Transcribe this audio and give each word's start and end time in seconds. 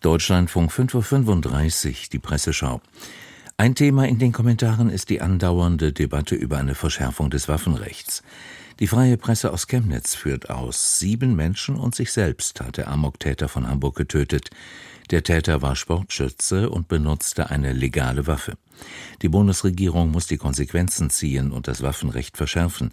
Deutschlandfunk 0.00 0.72
5.35 0.72 1.88
Uhr, 1.88 1.94
die 2.10 2.18
Presseschau. 2.18 2.80
Ein 3.58 3.74
Thema 3.74 4.08
in 4.08 4.18
den 4.18 4.32
Kommentaren 4.32 4.88
ist 4.88 5.10
die 5.10 5.20
andauernde 5.20 5.92
Debatte 5.92 6.34
über 6.34 6.56
eine 6.56 6.74
Verschärfung 6.74 7.28
des 7.28 7.48
Waffenrechts. 7.48 8.22
Die 8.80 8.86
freie 8.86 9.18
Presse 9.18 9.52
aus 9.52 9.66
Chemnitz 9.66 10.14
führt 10.14 10.48
aus, 10.48 10.98
sieben 10.98 11.36
Menschen 11.36 11.76
und 11.76 11.94
sich 11.94 12.12
selbst 12.12 12.62
hat 12.62 12.78
der 12.78 12.88
Amoktäter 12.88 13.46
von 13.46 13.68
Hamburg 13.68 13.94
getötet. 13.94 14.48
Der 15.10 15.22
Täter 15.22 15.60
war 15.60 15.76
Sportschütze 15.76 16.70
und 16.70 16.88
benutzte 16.88 17.50
eine 17.50 17.74
legale 17.74 18.26
Waffe. 18.26 18.54
Die 19.20 19.28
Bundesregierung 19.28 20.10
muss 20.10 20.28
die 20.28 20.38
Konsequenzen 20.38 21.10
ziehen 21.10 21.52
und 21.52 21.68
das 21.68 21.82
Waffenrecht 21.82 22.38
verschärfen. 22.38 22.92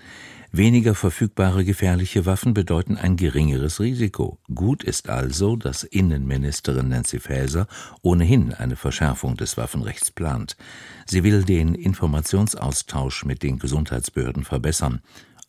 Weniger 0.52 0.94
verfügbare 0.94 1.64
gefährliche 1.64 2.26
Waffen 2.26 2.54
bedeuten 2.54 2.98
ein 2.98 3.16
geringeres 3.16 3.80
Risiko. 3.80 4.40
Gut 4.54 4.84
ist 4.84 5.08
also, 5.08 5.56
dass 5.56 5.84
Innenministerin 5.84 6.90
Nancy 6.90 7.20
Faeser 7.20 7.66
ohnehin 8.02 8.54
eine 8.54 8.76
Verschärfung 8.76 9.38
des 9.38 9.56
Waffenrechts 9.56 10.12
plant. 10.12 10.58
Sie 11.06 11.24
will 11.24 11.44
den 11.44 11.76
Informationsaustausch 11.76 13.24
mit 13.24 13.42
den 13.42 13.58
Gesundheitsbehörden 13.58 14.44
verbessern. 14.44 15.02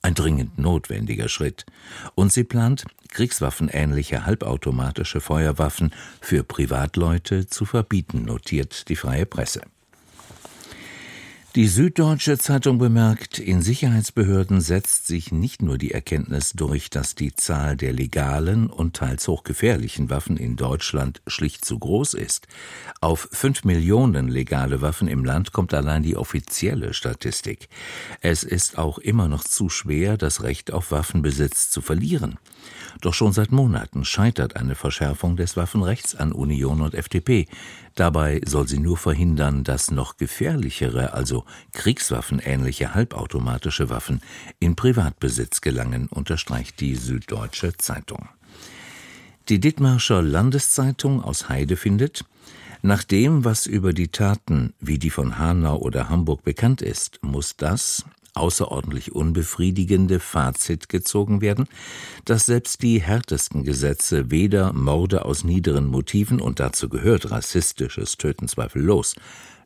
Ein 0.03 0.15
dringend 0.15 0.59
notwendiger 0.59 1.29
Schritt. 1.29 1.67
Und 2.15 2.33
sie 2.33 2.45
plant, 2.45 2.85
kriegswaffenähnliche 3.09 4.25
halbautomatische 4.27 5.21
Feuerwaffen 5.21 5.93
für 6.21 6.45
Privatleute 6.45 7.47
zu 7.47 7.65
verbieten, 7.65 8.25
notiert 8.25 8.89
die 8.89 8.97
freie 8.97 9.27
Presse. 9.27 9.63
Die 11.59 11.67
Süddeutsche 11.67 12.39
Zeitung 12.39 12.79
bemerkt, 12.79 13.41
in 13.41 13.63
Sicherheitsbehörden 13.63 14.61
setzt 14.61 15.09
sich 15.09 15.33
nicht 15.33 15.61
nur 15.61 15.77
die 15.77 15.91
Erkenntnis 15.91 16.53
durch, 16.53 16.89
dass 16.89 17.17
die 17.17 17.35
Zahl 17.35 17.77
der 17.77 17.93
legalen 17.93 18.69
und 18.69 18.95
teils 18.95 19.27
hochgefährlichen 19.27 20.09
Waffen 20.09 20.37
in 20.37 20.55
Deutschland 20.55 21.21
schlicht 21.27 21.65
zu 21.65 21.81
groß 21.81 22.15
ist. 22.15 22.47
Auf 23.01 23.29
fünf 23.33 23.65
Millionen 23.65 24.29
legale 24.29 24.83
Waffen 24.83 25.09
im 25.09 25.25
Land 25.25 25.53
kommt 25.53 25.75
allein 25.75 26.05
die 26.05 26.17
offizielle 26.17 26.95
Statistik. 26.95 27.69
Es 28.21 28.45
ist 28.45 28.79
auch 28.79 28.99
immer 28.99 29.27
noch 29.27 29.43
zu 29.43 29.69
schwer, 29.69 30.17
das 30.17 30.45
Recht 30.45 30.73
auf 30.73 30.93
Waffenbesitz 30.93 31.71
zu 31.71 31.81
verlieren. 31.81 32.39
Doch 33.01 33.15
schon 33.15 33.33
seit 33.33 33.51
Monaten 33.51 34.05
scheitert 34.05 34.57
eine 34.57 34.77
Verschärfung 34.77 35.37
des 35.37 35.57
Waffenrechts 35.57 36.15
an 36.15 36.33
Union 36.33 36.81
und 36.81 36.95
FDP. 36.95 37.49
Dabei 37.95 38.41
soll 38.47 38.69
sie 38.69 38.79
nur 38.79 38.97
verhindern, 38.97 39.65
dass 39.65 39.91
noch 39.91 40.17
gefährlichere, 40.17 41.15
also 41.15 41.45
kriegswaffenähnliche 41.73 42.95
halbautomatische 42.95 43.91
Waffen 43.91 44.21
in 44.59 44.77
Privatbesitz 44.77 45.61
gelangen, 45.61 46.09
unterstreicht 46.09 46.81
die 46.81 46.95
Süddeutsche 46.95 47.77
Zeitung. 47.77 48.29
Die 49.49 49.61
Dithmarscher 49.61 50.23
Landeszeitung 50.23 51.23
aus 51.23 51.49
Heide 51.49 51.77
findet, 51.77 52.25
nach 52.83 53.03
dem, 53.03 53.45
was 53.45 53.67
über 53.67 53.93
die 53.93 54.09
Taten 54.09 54.73
wie 54.79 54.99
die 54.99 55.11
von 55.11 55.39
Hanau 55.39 55.79
oder 55.79 56.09
Hamburg 56.09 56.45
bekannt 56.45 56.81
ist, 56.83 57.19
muss 57.23 57.57
das, 57.57 58.05
außerordentlich 58.35 59.13
unbefriedigende 59.13 60.21
Fazit 60.21 60.89
gezogen 60.89 61.41
werden, 61.41 61.67
dass 62.25 62.47
selbst 62.47 62.83
die 62.83 63.01
härtesten 63.01 63.65
Gesetze 63.65 64.31
weder 64.31 64.73
Morde 64.73 65.25
aus 65.25 65.45
niederen 65.45 65.87
Motiven 65.87 66.41
und 66.41 66.61
dazu 66.61 66.89
gehört 66.89 67.31
rassistisches 67.31 68.17
Töten 68.17 68.49
zweifellos, 68.49 69.17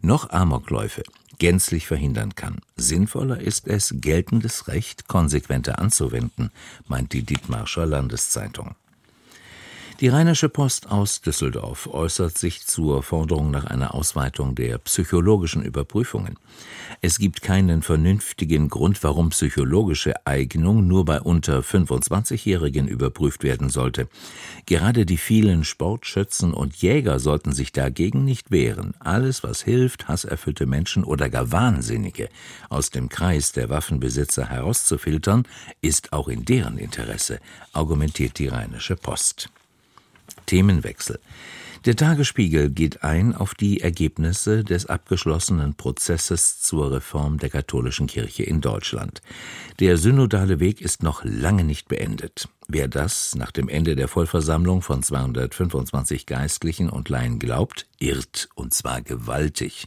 noch 0.01 0.31
Amokläufe 0.31 1.03
gänzlich 1.39 1.87
verhindern 1.87 2.35
kann. 2.35 2.61
Sinnvoller 2.77 3.41
ist 3.41 3.67
es, 3.67 3.95
geltendes 3.99 4.69
Recht 4.69 5.09
konsequenter 5.09 5.79
anzuwenden, 5.79 6.51
meint 6.87 7.13
die 7.13 7.23
Dietmarscher 7.23 7.87
Landeszeitung. 7.87 8.75
Die 10.03 10.09
Rheinische 10.09 10.49
Post 10.49 10.91
aus 10.91 11.21
Düsseldorf 11.21 11.87
äußert 11.87 12.37
sich 12.37 12.67
zur 12.67 13.05
Forderung 13.05 13.53
nach 13.53 13.67
einer 13.67 13.95
Ausweitung 13.95 14.57
der 14.57 14.79
psychologischen 14.79 15.63
Überprüfungen. 15.63 16.41
Es 17.01 17.21
gibt 17.21 17.41
keinen 17.41 17.83
vernünftigen 17.83 18.69
Grund, 18.69 19.05
warum 19.05 19.29
psychologische 19.29 20.15
Eignung 20.27 20.89
nur 20.89 21.05
bei 21.05 21.21
unter 21.21 21.61
25-Jährigen 21.61 22.89
überprüft 22.89 23.45
werden 23.45 23.71
sollte. 23.71 24.09
Gerade 24.67 25.07
die 25.07 25.19
vielen 25.19 25.63
Sportschützen 25.63 26.53
und 26.53 26.75
Jäger 26.75 27.21
sollten 27.21 27.53
sich 27.53 27.71
dagegen 27.71 28.25
nicht 28.25 28.51
wehren. 28.51 28.95
Alles, 28.99 29.45
was 29.45 29.63
hilft, 29.63 30.09
hasserfüllte 30.09 30.67
Menschen 30.67 31.05
oder 31.05 31.31
gar 31.31 31.53
Wahnsinnige 31.53 32.29
aus 32.71 32.91
dem 32.91 33.09
Kreis 33.09 33.53
der 33.53 33.71
Waffenbesitzer 33.71 34.47
herauszufiltern, 34.51 35.47
ist 35.81 36.13
auch 36.13 36.27
in 36.27 36.45
deren 36.45 36.77
Interesse, 36.77 37.39
argumentiert 37.73 38.41
die 38.41 38.49
Rheinische 38.49 38.97
Post. 38.97 39.49
Themenwechsel. 40.47 41.19
Der 41.85 41.97
Tagesspiegel 41.97 42.71
geht 42.71 43.03
ein 43.03 43.35
auf 43.35 43.55
die 43.55 43.81
Ergebnisse 43.81 44.63
des 44.63 44.87
abgeschlossenen 44.87 45.75
Prozesses 45.75 46.61
zur 46.61 46.93
Reform 46.93 47.39
der 47.39 47.51
katholischen 47.51 48.07
Kirche 48.07 48.45
in 48.45 48.61
Deutschland. 48.61 49.21
Der 49.81 49.97
synodale 49.99 50.61
Weg 50.61 50.81
ist 50.81 51.03
noch 51.03 51.25
lange 51.25 51.65
nicht 51.65 51.89
beendet. 51.89 52.49
Wer 52.69 52.87
das 52.87 53.35
nach 53.35 53.51
dem 53.51 53.69
Ende 53.69 53.97
der 53.97 54.07
Vollversammlung 54.07 54.81
von 54.81 55.03
225 55.03 56.27
Geistlichen 56.27 56.89
und 56.89 57.09
Laien 57.09 57.41
glaubt, 57.41 57.89
irrt, 57.99 58.49
und 58.55 58.73
zwar 58.73 59.03
gewaltig. 59.03 59.87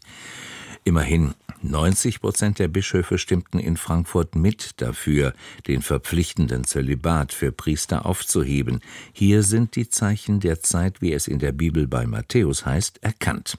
Immerhin 0.87 1.33
90 1.63 2.21
Prozent 2.21 2.59
der 2.59 2.67
Bischöfe 2.67 3.17
stimmten 3.17 3.57
in 3.57 3.75
Frankfurt 3.75 4.35
mit 4.35 4.79
dafür, 4.81 5.33
den 5.65 5.81
verpflichtenden 5.81 6.63
Zölibat 6.63 7.33
für 7.33 7.51
Priester 7.51 8.05
aufzuheben. 8.05 8.81
Hier 9.11 9.41
sind 9.41 9.75
die 9.75 9.89
Zeichen 9.89 10.39
der 10.39 10.61
Zeit, 10.61 11.01
wie 11.01 11.11
es 11.11 11.27
in 11.27 11.39
der 11.39 11.53
Bibel 11.53 11.87
bei 11.87 12.05
Matthäus 12.05 12.67
heißt, 12.67 13.01
erkannt. 13.01 13.57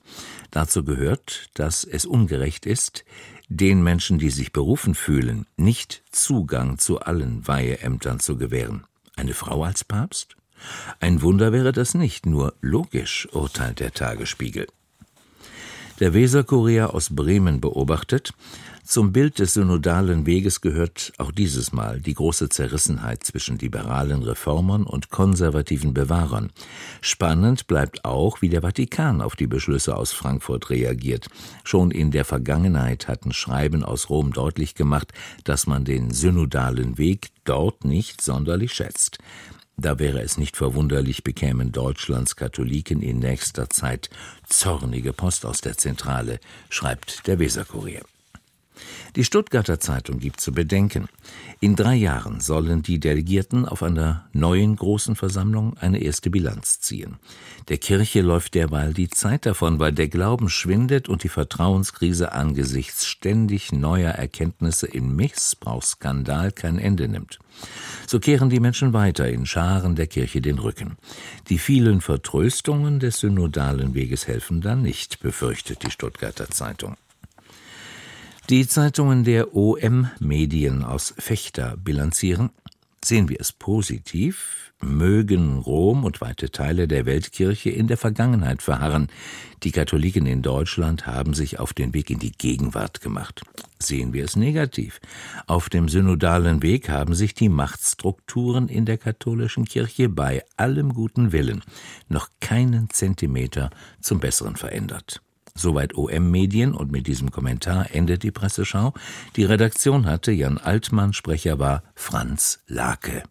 Dazu 0.53 0.85
gehört, 0.85 1.51
dass 1.55 1.83
es 1.83 2.07
ungerecht 2.07 2.65
ist, 2.65 3.05
den 3.49 3.83
Menschen, 3.83 4.21
die 4.21 4.31
sich 4.31 4.53
berufen 4.53 4.95
fühlen, 4.95 5.47
nicht 5.57 6.05
Zugang 6.13 6.79
zu 6.79 7.01
allen 7.01 7.49
Weiheämtern 7.49 8.21
zu 8.21 8.37
gewähren. 8.37 8.85
Eine 9.17 9.35
Frau 9.35 9.65
als 9.65 9.83
Papst? 9.83 10.37
Ein 11.01 11.23
Wunder 11.23 11.53
wäre 11.53 11.73
das 11.73 11.95
nicht, 11.95 12.25
nur 12.25 12.55
logisch, 12.61 13.29
urteilt 13.33 13.81
der 13.81 13.93
Tagesspiegel. 13.93 14.69
Der 15.99 16.13
Weserkurier 16.13 16.93
aus 16.95 17.09
Bremen 17.09 17.63
beobachtet, 17.63 18.35
zum 18.85 19.13
Bild 19.13 19.39
des 19.39 19.55
synodalen 19.55 20.27
Weges 20.27 20.61
gehört 20.61 21.13
auch 21.17 21.33
dieses 21.33 21.73
Mal 21.73 22.01
die 22.01 22.13
große 22.13 22.51
Zerrissenheit 22.51 23.25
zwischen 23.25 23.59
liberalen 23.59 24.23
Reformern 24.23 24.85
und 24.85 25.09
konservativen 25.11 25.95
Bewahrern. 25.95 26.53
Spannend 27.01 27.67
bleibt 27.67 28.05
auch, 28.05 28.43
wie 28.43 28.51
der 28.51 28.61
Vatikan 28.61 29.23
auf 29.23 29.37
die 29.37 29.47
Beschlüsse 29.47 29.97
aus 29.97 30.13
Frankfurt 30.13 30.69
reagiert. 30.69 31.29
Schon 31.65 31.91
in 31.91 32.11
der 32.11 32.27
Vergangenheit 32.27 33.09
hatten 33.09 33.33
Schreiben 33.33 33.83
aus 33.83 34.11
Rom 34.11 34.33
deutlich 34.33 34.75
gemacht, 34.75 35.13
dass 35.45 35.67
man 35.67 35.85
den 35.85 36.13
synodalen 36.13 36.99
Weg 36.99 37.31
dort 37.45 37.85
nicht 37.85 38.21
sonderlich 38.21 38.73
schätzt. 38.73 39.19
Da 39.79 39.99
wäre 39.99 40.23
es 40.23 40.39
nicht 40.39 40.57
verwunderlich, 40.57 41.23
bekämen 41.23 41.71
Deutschlands 41.71 42.35
Katholiken 42.35 43.03
in 43.03 43.19
nächster 43.19 43.69
Zeit 43.69 44.09
zornige 44.49 45.13
Post 45.13 45.45
aus 45.45 45.61
der 45.61 45.77
Zentrale, 45.77 46.41
schreibt 46.71 47.27
der 47.27 47.39
Weserkurier. 47.39 48.03
Die 49.15 49.25
Stuttgarter 49.25 49.81
Zeitung 49.81 50.19
gibt 50.19 50.41
zu 50.41 50.53
bedenken, 50.53 51.09
in 51.61 51.77
drei 51.77 51.95
Jahren 51.95 52.41
sollen 52.41 52.83
die 52.83 53.01
Delegierten 53.01 53.67
auf 53.67 53.83
einer 53.83 54.27
neuen 54.33 54.77
großen 54.77 55.17
Versammlung 55.17 55.77
eine 55.79 56.03
erste 56.03 56.31
Bilanz 56.31 56.81
ziehen. 56.81 57.17
Der 57.69 57.79
Kirche 57.79 58.21
läuft 58.21 58.55
derweil 58.55 58.93
die 58.93 59.09
Zeit 59.09 59.47
davon, 59.47 59.79
weil 59.79 59.93
der 59.93 60.09
Glauben 60.09 60.49
schwindet 60.49 61.09
und 61.09 61.25
die 61.25 61.29
Vertrauenskrise 61.29 62.33
angesichts 62.33 63.07
ständig 63.07 63.73
neuer 63.73 64.13
Erkenntnisse 64.13 64.87
im 64.87 65.17
Missbrauchsskandal 65.17 66.53
kein 66.53 66.79
Ende 66.79 67.09
nimmt. 67.09 67.39
So 68.07 68.21
kehren 68.21 68.51
die 68.51 68.61
Menschen 68.61 68.93
weiter 68.93 69.29
in 69.29 69.47
Scharen 69.47 69.97
der 69.97 70.07
Kirche 70.07 70.41
den 70.41 70.59
Rücken. 70.59 70.97
Die 71.49 71.59
vielen 71.59 72.01
Vertröstungen 72.01 73.01
des 73.01 73.21
synodalen 73.21 73.95
Weges 73.95 74.27
helfen 74.27 74.61
dann 74.61 74.83
nicht, 74.83 75.21
befürchtet 75.21 75.83
die 75.83 75.91
Stuttgarter 75.91 76.51
Zeitung. 76.51 76.97
Die 78.49 78.69
Zeitungen 78.69 79.25
der 79.25 79.57
OM 79.57 80.09
Medien 80.21 80.85
aus 80.85 81.13
Fechter 81.19 81.77
bilanzieren, 81.77 82.51
sehen 83.05 83.29
wir 83.29 83.41
es 83.41 83.51
positiv, 83.51 84.73
mögen 84.81 85.59
Rom 85.59 86.05
und 86.05 86.21
weite 86.21 86.53
Teile 86.53 86.87
der 86.87 87.07
Weltkirche 87.07 87.71
in 87.71 87.89
der 87.89 87.97
Vergangenheit 87.97 88.63
verharren. 88.63 89.09
Die 89.65 89.73
Katholiken 89.73 90.27
in 90.27 90.43
Deutschland 90.43 91.09
haben 91.09 91.35
sich 91.35 91.59
auf 91.59 91.73
den 91.73 91.93
Weg 91.93 92.09
in 92.09 92.21
die 92.21 92.31
Gegenwart 92.31 93.01
gemacht. 93.01 93.43
Sehen 93.81 94.13
wir 94.13 94.25
es 94.25 94.37
negativ. 94.37 95.01
Auf 95.49 95.69
dem 95.69 95.89
synodalen 95.89 96.63
Weg 96.63 96.89
haben 96.89 97.17
sich 97.17 97.35
die 97.35 97.49
Machtstrukturen 97.49 98.69
in 98.69 98.85
der 98.85 98.99
katholischen 98.99 99.65
Kirche 99.65 100.09
bei 100.09 100.45
allem 100.57 100.95
guten 100.95 101.33
Willen 101.33 101.65
noch 102.09 102.29
keinen 102.39 102.91
Zentimeter 102.91 103.71
zum 104.01 104.21
Besseren 104.21 104.55
verändert. 104.55 105.21
Soweit 105.57 105.97
OM 105.97 106.31
Medien 106.31 106.75
und 106.75 106.93
mit 106.93 107.07
diesem 107.07 107.31
Kommentar 107.31 107.95
endet 107.95 108.23
die 108.23 108.31
Presseschau. 108.31 108.93
Die 109.37 109.45
Redaktion 109.45 110.07
hatte 110.07 110.31
Jan 110.33 110.59
Altmann, 110.59 111.13
Sprecher 111.13 111.59
war 111.59 111.83
Franz 111.95 112.61
Lake. 112.67 113.23